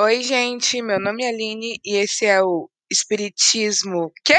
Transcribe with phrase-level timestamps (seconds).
[0.00, 4.34] Oi, gente, meu nome é Aline e esse é o Espiritismo quê?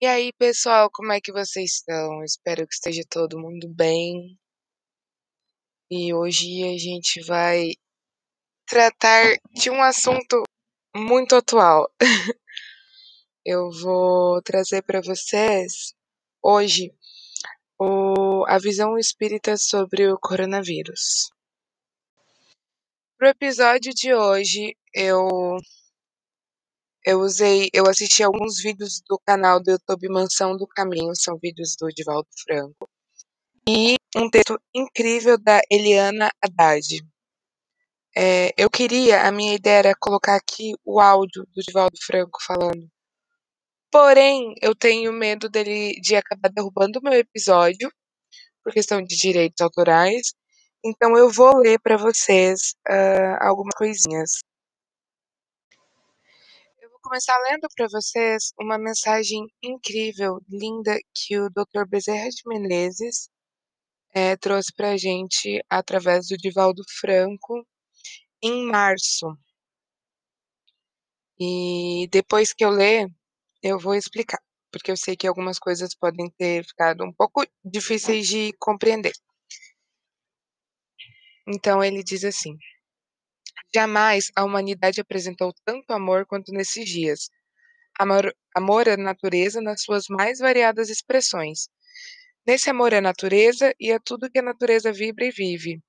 [0.00, 2.22] E aí, pessoal, como é que vocês estão?
[2.22, 4.37] Espero que esteja todo mundo bem.
[5.90, 7.70] E hoje a gente vai
[8.66, 10.42] tratar de um assunto
[10.94, 11.90] muito atual.
[13.42, 15.94] Eu vou trazer para vocês
[16.42, 16.92] hoje
[17.80, 21.30] o, a visão espírita sobre o coronavírus.
[23.16, 25.56] Pro episódio de hoje, eu
[27.04, 31.74] eu usei, eu assisti alguns vídeos do canal do YouTube Mansão do Caminho, são vídeos
[31.80, 32.86] do Divaldo Franco,
[33.66, 37.06] e um texto incrível da Eliana Haddad.
[38.16, 42.90] É, eu queria, a minha ideia era colocar aqui o áudio do Divaldo Franco falando.
[43.92, 47.90] Porém, eu tenho medo dele de acabar derrubando o meu episódio
[48.64, 50.34] por questão de direitos autorais.
[50.84, 54.42] Então eu vou ler para vocês uh, algumas coisinhas.
[56.80, 61.86] Eu vou começar lendo para vocês uma mensagem incrível, linda, que o Dr.
[61.88, 63.28] Bezerra de Menezes
[64.14, 67.66] é, trouxe para a gente através do Divaldo Franco
[68.42, 69.26] em março.
[71.40, 73.06] E depois que eu ler,
[73.62, 74.40] eu vou explicar,
[74.72, 79.12] porque eu sei que algumas coisas podem ter ficado um pouco difíceis de compreender.
[81.46, 82.56] Então ele diz assim:
[83.74, 87.30] Jamais a humanidade apresentou tanto amor quanto nesses dias.
[87.98, 91.68] Amor, amor à natureza nas suas mais variadas expressões.
[92.48, 95.82] Nesse amor à natureza e a tudo que a natureza vibra e vive.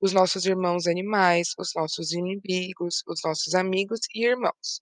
[0.00, 4.80] Os nossos irmãos animais, os nossos inimigos, os nossos amigos e irmãos.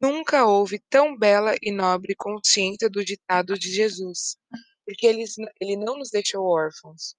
[0.00, 4.38] Nunca houve tão bela e nobre consciência do ditado de Jesus,
[4.86, 5.24] porque ele,
[5.60, 7.14] ele não nos deixou órfãos.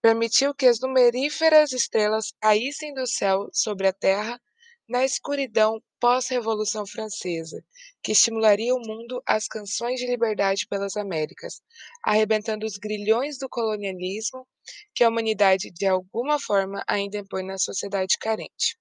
[0.00, 4.40] Permitiu que as numeríferas estrelas caíssem do céu sobre a terra
[4.88, 7.64] na escuridão pós-Revolução Francesa,
[8.02, 11.62] que estimularia o mundo às canções de liberdade pelas Américas,
[12.02, 14.46] arrebentando os grilhões do colonialismo
[14.94, 18.78] que a humanidade de alguma forma ainda impõe na sociedade carente.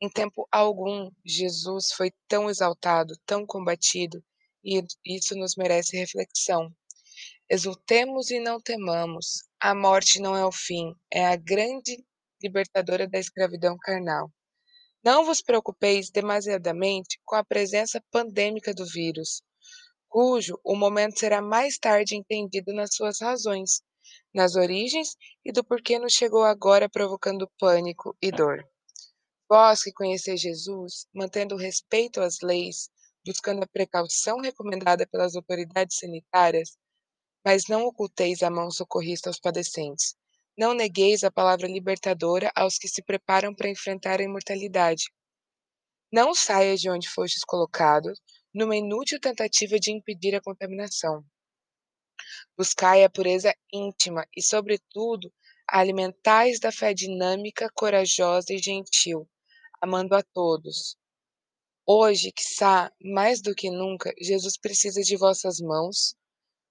[0.00, 4.24] Em tempo algum, Jesus foi tão exaltado, tão combatido,
[4.64, 6.72] e isso nos merece reflexão.
[7.50, 9.44] Exultemos e não temamos.
[9.60, 12.02] A morte não é o fim, é a grande
[12.42, 14.32] libertadora da escravidão carnal.
[15.04, 19.42] Não vos preocupeis demasiadamente com a presença pandêmica do vírus,
[20.08, 23.80] cujo o momento será mais tarde entendido nas suas razões,
[24.34, 28.66] nas origens e do porquê nos chegou agora provocando pânico e dor.
[29.48, 32.90] Vós que conheceis Jesus, mantendo o respeito às leis,
[33.24, 36.76] buscando a precaução recomendada pelas autoridades sanitárias,
[37.44, 40.16] mas não oculteis a mão socorrista aos padecentes.
[40.58, 45.04] Não negueis a palavra libertadora aos que se preparam para enfrentar a imortalidade.
[46.12, 48.12] Não saia de onde fostes colocado,
[48.52, 51.24] numa inútil tentativa de impedir a contaminação.
[52.56, 55.32] Buscai a pureza íntima e, sobretudo,
[55.64, 59.30] alimentais da fé dinâmica, corajosa e gentil,
[59.80, 60.96] amando a todos.
[61.86, 66.16] Hoje, quiçá, mais do que nunca, Jesus precisa de vossas mãos,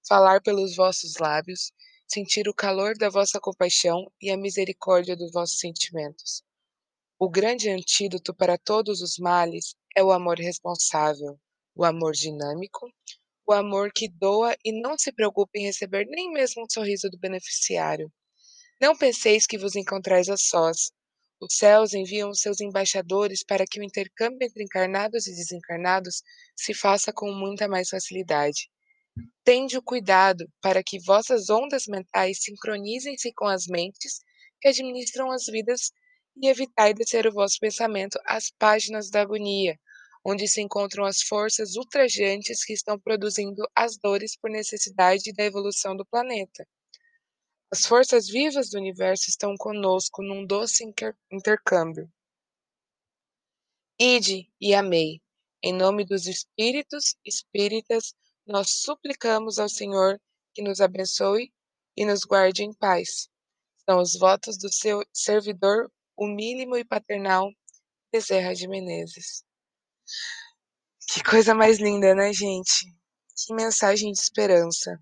[0.05, 1.71] falar pelos vossos lábios,
[2.07, 6.43] sentir o calor da vossa compaixão e a misericórdia dos vossos sentimentos.
[7.19, 11.39] O grande antídoto para todos os males é o amor responsável,
[11.75, 12.89] o amor dinâmico,
[13.47, 17.19] o amor que doa e não se preocupa em receber nem mesmo um sorriso do
[17.19, 18.11] beneficiário.
[18.81, 20.91] Não penseis que vos encontrais a sós,
[21.39, 26.23] os céus enviam seus embaixadores para que o intercâmbio entre encarnados e desencarnados
[26.55, 28.69] se faça com muita mais facilidade.
[29.43, 34.19] Tende o cuidado para que vossas ondas mentais sincronizem-se com as mentes
[34.61, 35.91] que administram as vidas
[36.41, 39.79] e evitai descer o vosso pensamento às páginas da agonia,
[40.23, 45.95] onde se encontram as forças ultrajantes que estão produzindo as dores por necessidade da evolução
[45.95, 46.67] do planeta.
[47.71, 50.83] As forças vivas do universo estão conosco num doce
[51.31, 52.09] intercâmbio.
[53.99, 55.21] Ide e amei.
[55.63, 58.13] Em nome dos espíritos espíritas,
[58.47, 60.19] nós suplicamos ao Senhor
[60.53, 61.51] que nos abençoe
[61.95, 63.29] e nos guarde em paz.
[63.83, 67.51] São os votos do seu servidor humílimo e paternal,
[68.11, 69.43] Bezerra de Menezes.
[71.11, 72.85] Que coisa mais linda, né, gente?
[73.35, 74.97] Que mensagem de esperança.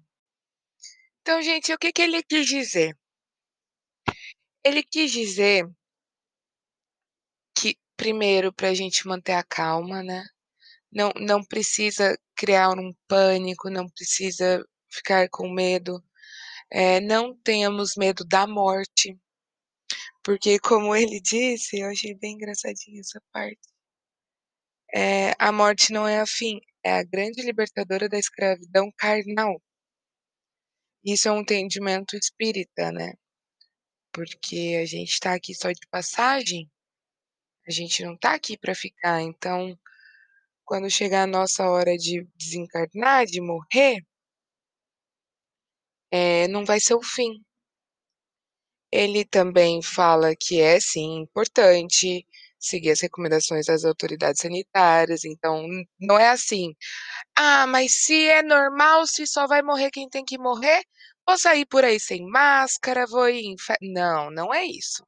[1.21, 2.97] Então, gente, o que, que ele quis dizer?
[4.63, 5.65] Ele quis dizer
[7.57, 10.23] que, primeiro, pra gente manter a calma, né,
[10.95, 16.03] não não precisa criar um pânico, não precisa ficar com medo,
[16.71, 19.17] eh, não tenhamos medo da morte.
[20.23, 23.59] Porque como ele disse, eu achei bem engraçadinho essa parte
[24.93, 29.59] eh, a morte não é a fim, é a grande libertadora da escravidão carnal.
[31.05, 33.13] Isso é um entendimento espírita, né,
[34.13, 36.69] porque a gente tá aqui só de passagem,
[37.67, 39.77] a gente não tá aqui pra ficar, então,
[40.65, 43.99] quando chegar a nossa hora de desencarnar, de morrer
[46.11, 47.43] eh, não vai ser o fim.
[48.91, 52.25] Ele também fala que é sim importante
[52.59, 55.67] seguir as recomendações das autoridades sanitárias, então
[55.99, 56.73] não é assim:
[57.37, 60.83] "Ah, mas se é normal, se só vai morrer quem tem que morrer,
[61.27, 65.05] vou sair por aí sem máscara, vou ir em fe" não, não é isso.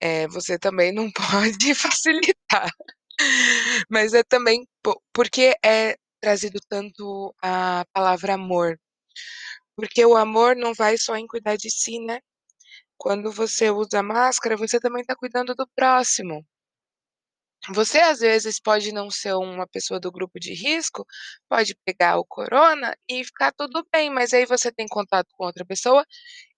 [0.00, 1.10] Eh, você também não
[1.56, 2.68] pode facilitar.
[3.90, 8.78] Mas é também po porque é trazido tanto a palavra amor?
[9.76, 12.20] Porque o amor não vai só em cuidar de si, né.
[12.98, 16.44] Quando você usa máscara, você também tá cuidando do próximo.
[17.74, 21.06] Você às vezes pode não ser uma pessoa do grupo de risco,
[21.48, 25.64] pode pegar o corona e ficar tudo bem, mas aí você tem contato com outra
[25.64, 26.04] pessoa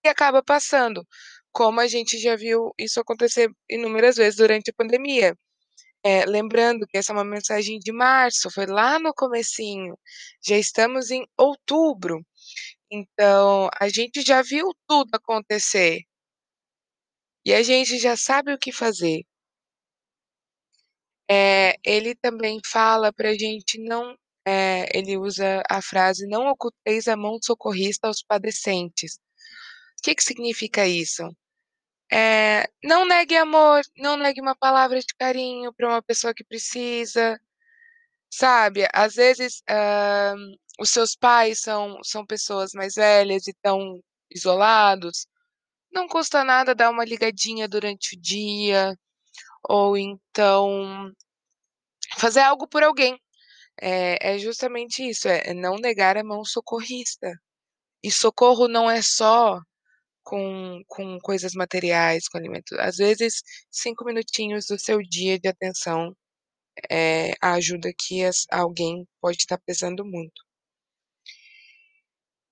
[0.04, 1.06] e acaba passando,
[1.52, 5.36] como a gente já viu isso acontecer inúmeras vezes durante a pandemia.
[6.06, 9.98] Eh, lembrando que essa é uma mensagem de março, foi lá no comecinho,
[10.46, 12.20] já estamos em outubro,
[12.90, 16.00] então a gente já viu tudo acontecer.
[17.46, 19.24] E a gente já sabe o que fazer.
[21.30, 24.14] Eh, ele também fala pra gente não
[24.46, 29.18] eh, ele usa a frase: "Não oculteis a mão socorrista aos padecentes".
[30.02, 31.24] Que que significa isso?
[32.12, 37.38] Eh, não negue amor, não negue uma palavra de carinho pra uma pessoa que precisa,
[38.30, 38.86] sabe.
[38.94, 40.34] Às vezes, hã,
[40.80, 45.26] os seus pais são são pessoas mais velhas e estão isolados,
[45.92, 48.94] não custa nada dar uma ligadinha durante o dia,
[49.68, 51.12] ou então
[52.18, 53.18] fazer algo por alguém.
[53.82, 57.32] É é justamente isso, é não negar a mão socorrista.
[58.04, 59.60] E socorro não é só
[60.24, 66.16] com com coisas materiais, com alimento, às vezes 5 minutinhos do seu dia de atenção,
[66.90, 70.42] é a ajuda que as alguém pode estar precisando muito.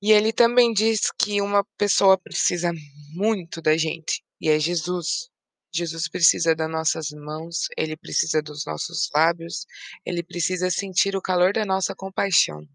[0.02, 2.72] E ele também diz que uma pessoa precisa
[3.14, 5.30] muito da gente, e é Jesus.
[5.74, 9.64] Jesus precisa das nossas mãos, ele precisa dos nossos lábios,
[10.04, 12.66] ele precisa sentir o calor da nossa compaixão.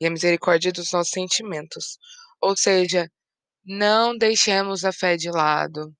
[0.00, 1.98] E a misericórdia dos nossos sentimentos.
[2.48, 3.10] Ou seja,
[3.64, 5.94] não deixemos a fé de lado,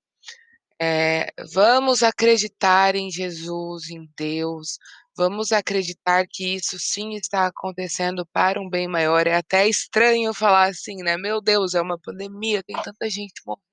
[0.81, 4.77] eh, vamos acreditar em Jesus, em Deus,
[5.17, 10.69] vamos acreditar que isso sim está acontecendo para um bem maior, é até estranho falar
[10.69, 13.63] assim, né, "Meu Deus, é uma pandemia, tem tanta gente morrendo".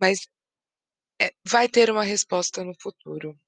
[0.00, 0.18] Mas,
[1.22, 3.38] eh, vai ter uma resposta no futuro.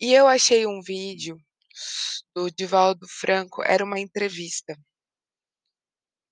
[0.00, 1.38] E eu achei um vídeo
[2.34, 4.76] do Divaldo Franco, era uma entrevista.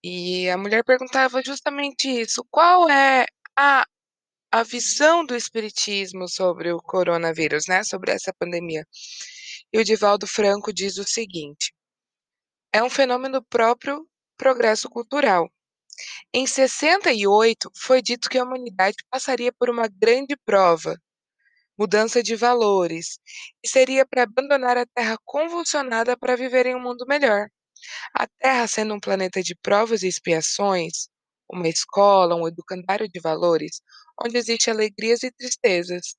[0.07, 3.25] E a mulher perguntava justamente isso, qual é
[3.59, 3.87] a
[4.53, 8.87] a visão do espiritismo sobre o coronavírus, né, sobre essa pandemia.
[9.73, 11.73] E o Divaldo Franco diz o seguinte:
[12.73, 14.05] "É um fenômeno próprio
[14.37, 15.49] progresso cultural.
[16.35, 20.97] Em 68, foi dito que a humanidade passaria por uma grande prova,
[21.79, 23.19] mudança de valores,
[23.65, 27.49] e seria pra abandonar a terra convulsionada pra viver em um mundo melhor.
[28.15, 31.09] A terra sendo um planeta de provas e expiações,
[31.51, 33.81] uma escola, um educandário de valores,
[34.23, 36.17] onde existe alegrias e tristezas.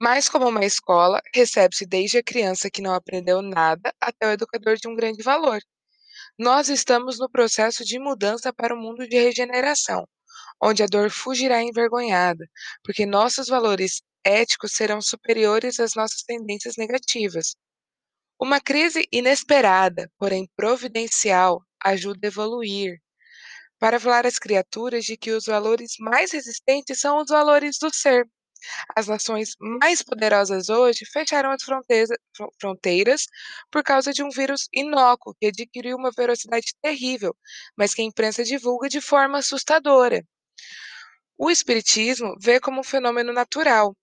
[0.00, 4.76] Mas como uma escola, recebe-se desde a criança que não aprendeu nada, até o educador
[4.76, 5.60] de um grande valor.
[6.38, 10.06] Nós estamos no processo de mudança para um mundo de regeneração,
[10.62, 12.46] onde a dor fugirá envergonhada,
[12.84, 17.56] porque nossos valores éticos serão superiores às nossas tendências negativas.
[18.44, 22.98] Uma crise inesperada, porém providencial, ajuda a evoluir,
[23.78, 28.28] para falar às criaturas de que os valores mais resistentes são os valores do ser.
[28.96, 31.62] As nações mais poderosas hoje fecharam as
[32.60, 33.28] fronteiras
[33.70, 37.36] por causa de um vírus inócuo que adquiriu uma velocidade terrível,
[37.76, 40.20] mas que a imprensa divulga de forma assustadora.
[41.38, 43.96] O espiritismo vê como um fenômeno natural,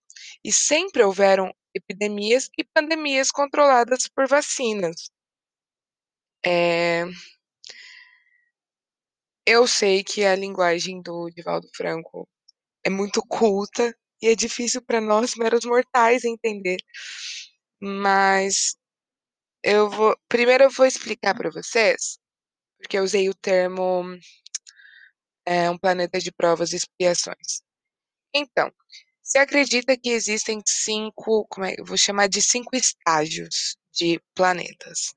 [0.46, 5.10] e sempre houveram epidemias e pandemias controladas por vacinas.
[6.44, 7.06] Eh
[9.46, 12.30] Eu sei que a linguagem do Divaldo Franco
[12.86, 16.78] é muito culta e é difícil para nós meros mortais entender.
[17.82, 18.76] Mas
[19.64, 22.20] eu vou primeiro eu vou explicar para vocês,
[22.80, 24.04] porque eu usei o termo
[25.46, 27.62] é, um planeta de provas e expiações.
[28.36, 28.72] Então,
[29.30, 35.14] se acredita que existem cinco, como é, eu vou chamar de cinco estágios de planetas.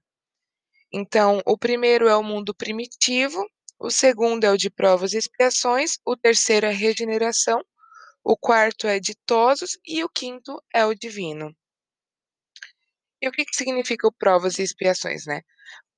[0.92, 3.42] Então, o primeiro é o mundo primitivo,
[3.81, 7.64] o segundo é o de provas e expiações, o terceiro é regeneração,
[8.23, 11.57] o quarto é ditosos e o quinto é o divino.
[13.23, 15.40] E o que, que significa o provas e expiações, né?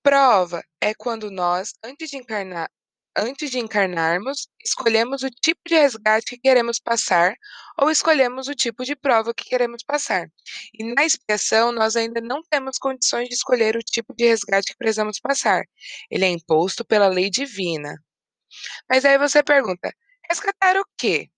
[0.03, 2.71] Prova é quando nós, antes de encarnar,
[3.17, 7.35] antes de encarnarmos, escolhemos o tipo de resgate que queremos passar
[7.79, 10.29] ou escolhemos o tipo de prova que queremos passar.
[10.75, 14.79] E na expiação, nós ainda não temos condições de escolher o tipo de resgate que
[14.79, 15.65] precisamos passar.
[16.11, 17.95] Ele é imposto pela lei divina.
[18.89, 19.93] Mas aí você pergunta:
[20.29, 21.31] resgatar o quê?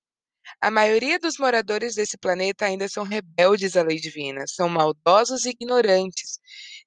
[0.61, 5.51] A maioria dos moradores desse planeta ainda são rebeldes à lei divina, são maldosos e
[5.51, 6.39] ignorantes.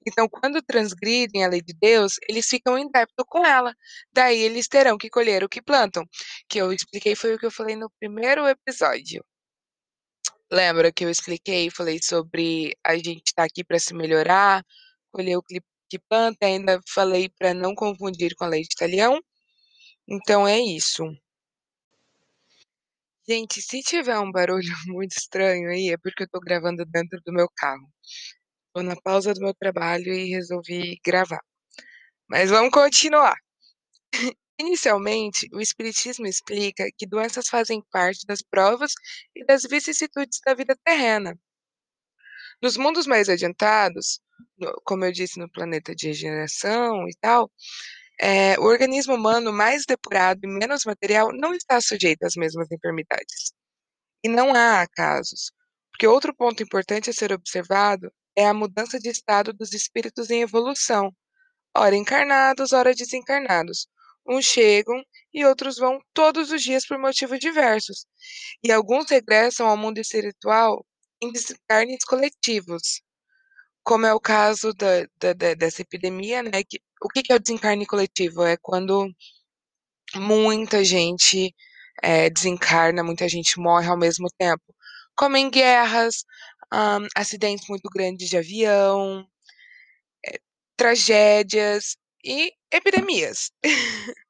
[0.07, 3.75] Então, quando transgridem a lei de Deus, eles ficam em débito com ela.
[4.13, 6.05] Daí eles terão que colher o que plantam.
[6.47, 9.23] Que eu expliquei foi o que eu falei no primeiro episódio.
[10.51, 14.65] Lembra que eu expliquei falei sobre a gente estar tá aqui para se melhorar,
[15.11, 15.61] colher o que
[16.07, 19.19] planta, ainda falei para não confundir com a lei de Italião.
[20.07, 21.03] Então é isso.
[23.27, 27.31] Gente, se tiver um barulho muito estranho aí, é porque eu tô gravando dentro do
[27.31, 27.87] meu carro.
[28.73, 31.41] Tô na pausa do meu trabalho e resolvi gravar.
[32.29, 33.35] Mas vamos continuar.
[34.59, 38.91] Inicialmente, o Espiritismo explica que doenças fazem parte das provas
[39.35, 41.37] e das vicissitudes da vida terrena.
[42.61, 44.19] Nos mundos mais adiantados,
[44.83, 47.49] como eu disse, no planeta de regeneração e tal,
[48.21, 53.53] é, o organismo humano mais depurado e menos material não está sujeito às mesmas enfermidades.
[54.23, 55.51] E não há acasos,
[55.91, 60.41] porque outro ponto importante a ser observado é a mudança de estado dos espíritos em
[60.41, 61.13] evolução,
[61.75, 63.85] ora encarnados, ora desencarnados.
[64.25, 65.03] Uns chegam
[65.33, 68.05] e outros vão todos os dias por motivos diversos,
[68.63, 70.85] e alguns regressam ao mundo espiritual
[71.21, 73.01] em desencarnes coletivos,
[73.83, 76.61] como é o caso da, da, dessa epidemia, né?
[77.01, 78.43] O que, é o desencarne coletivo?
[78.43, 79.13] É quando
[80.15, 81.53] muita gente
[82.01, 84.63] é, desencarna, muita gente morre ao mesmo tempo,
[85.19, 86.23] como em guerras,
[86.73, 89.27] um, acidentes muito grandes de avião,
[90.25, 90.39] é,
[90.77, 93.51] tragédias e epidemias.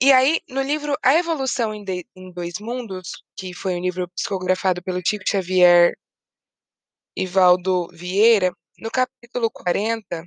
[0.00, 4.06] E aí, no livro A Evolução em, de, em Dois Mundos, que foi um livro
[4.10, 5.94] psicografado pelo Chico Xavier
[7.16, 10.24] Ivaldo Vieira, no capítulo 40,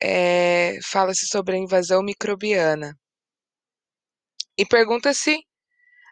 [0.00, 2.96] é, fala-se sobre a invasão microbiana.
[4.56, 5.40] E pergunta-se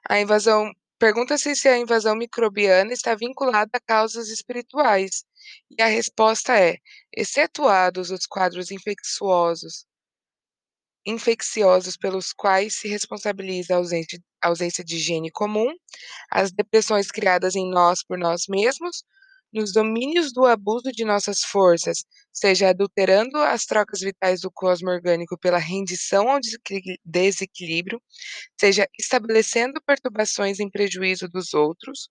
[0.08, 5.24] a invasão pergunta-se se a invasão microbiana está vinculada a causas espirituais.
[5.70, 6.76] E a resposta é:
[7.16, 9.86] excetuados os quadros infecciosos
[11.06, 15.72] infecciosos pelos quais se responsabiliza a ausência, a ausência de higiene comum,
[16.30, 19.04] as depressões criadas em nós por nós mesmos,
[19.56, 25.38] nos domínios do abuso de nossas forças, seja adulterando as trocas vitais do cosmo orgânico
[25.38, 26.38] pela rendição ao
[27.04, 28.00] desequilíbrio,
[28.60, 32.08] seja estabelecendo perturbações em prejuízo dos outros,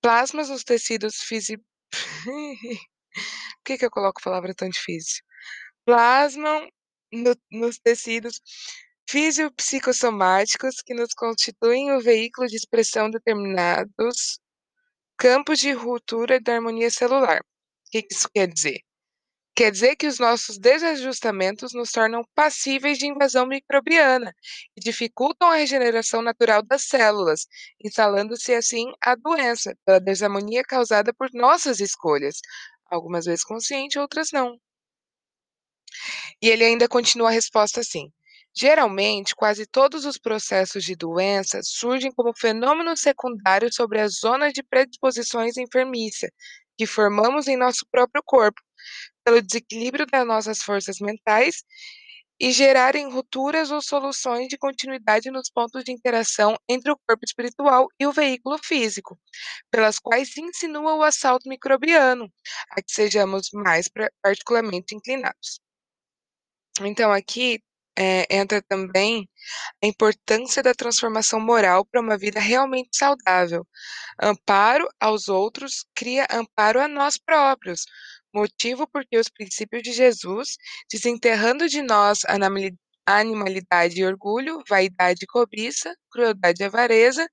[0.00, 1.64] plasmas nos tecidos físicos.
[3.12, 5.22] Por que, que eu coloco palavra tão difícil?
[5.84, 6.66] Plasmam
[7.12, 8.40] no, nos tecidos
[9.08, 14.38] fisiopsicossomáticos que nos constituem o veículo de expressão determinados
[15.18, 17.40] campos de ruptura da harmonia celular.
[17.40, 18.80] O que isso quer dizer?
[19.54, 24.32] Quer dizer que os nossos desajustamentos nos tornam passíveis de invasão microbiana
[24.76, 27.48] e dificultam a regeneração natural das células,
[27.84, 32.40] instalando-se assim a doença, pela desarmonia causada por nossas escolhas,
[32.88, 34.56] algumas vezes consciente, outras não.
[36.40, 38.12] E ele ainda continua a resposta assim:
[38.56, 44.62] Geralmente, quase todos os processos de doença surgem como fenômeno secundário sobre as zonas de
[44.62, 46.28] predisposições enfermiça
[46.76, 48.60] que formamos em nosso próprio corpo,
[49.24, 51.62] pelo desequilíbrio das nossas forças mentais
[52.40, 57.88] e gerarem rupturas ou soluções de continuidade nos pontos de interação entre o corpo espiritual
[57.98, 59.18] e o veículo físico,
[59.70, 62.32] pelas quais se insinua o assalto microbiano,
[62.70, 63.88] a que sejamos mais
[64.22, 65.60] particularmente inclinados.
[66.80, 67.60] Então, aqui
[67.98, 69.28] é, entra também
[69.82, 73.66] a importância da transformação moral para uma vida realmente saudável.
[74.22, 77.84] Amparo aos outros cria amparo a nós próprios,
[78.32, 80.56] motivo porque os princípios de Jesus,
[80.90, 82.38] desenterrando de nós a
[83.16, 87.26] animalidade e orgulho, vaidade e cobiça, crueldade e avareza,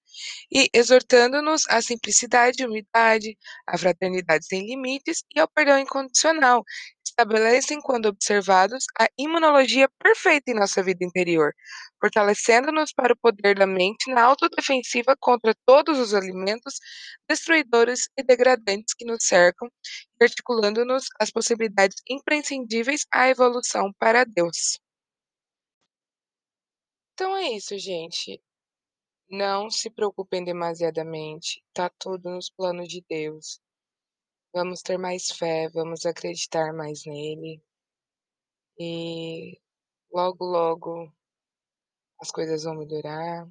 [0.52, 6.64] e exortando-nos à simplicidade, humildade, à fraternidade sem limites e ao perdão incondicional.
[7.06, 11.54] Estabelecem, quando observados, a imunologia perfeita em nossa vida interior,
[12.02, 16.76] fortalecendo-nos para o poder da mente na autodefensiva contra todos os alimentos
[17.30, 19.70] destruidores e degradantes que nos cercam,
[20.22, 24.80] articulando-nos às possibilidades imprescindíveis à evolução para Deus.
[27.16, 28.44] Então é isso, gente.
[29.30, 33.62] Não se preocupem demasiadamente, tá tudo nos planos de Deus.
[34.54, 37.64] Vamos ter mais fé, vamos acreditar mais nele.
[38.78, 39.58] E
[40.12, 41.10] logo, logo
[42.20, 43.48] as coisas vão melhorar.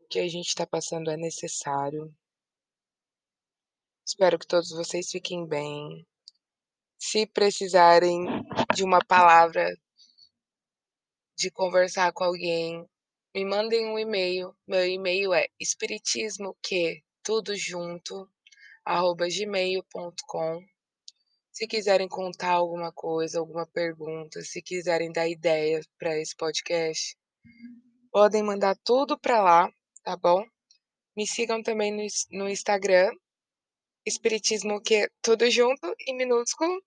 [0.00, 2.12] O que a gente está passando é necessário.
[4.04, 6.04] Espero que todos vocês fiquem bem.
[6.98, 8.24] Se precisarem
[8.74, 9.72] de uma palavra,
[11.36, 12.84] de conversar com alguém,
[13.34, 14.56] me mandem um e-mail.
[14.66, 18.28] Meu e-mail é espiritismo que tudo junto
[18.84, 20.64] arroba gmail.com.
[21.52, 27.16] Se quiserem contar alguma coisa, alguma pergunta, se quiserem dar ideias para esse podcast,
[28.10, 29.70] podem mandar tudo para lá,
[30.02, 30.44] tá bom?
[31.16, 32.06] Me sigam também no,
[32.38, 33.10] no Instagram,
[34.06, 36.80] Espiritismo que tudo junto em minúsculo.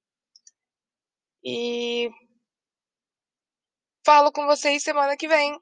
[1.43, 2.09] E
[4.09, 5.55] falo com vocês semana que vem.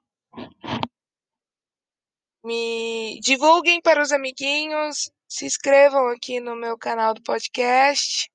[2.46, 8.32] Me divulguem para os amiguinhos, se inscrevam aqui no meu canal do podcast.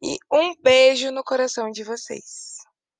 [0.00, 2.53] E um beijo no coração de vocês.